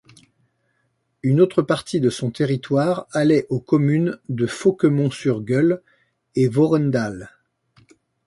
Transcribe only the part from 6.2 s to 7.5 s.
et Voerendaal.